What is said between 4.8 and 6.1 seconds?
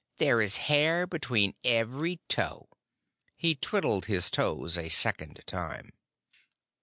second time.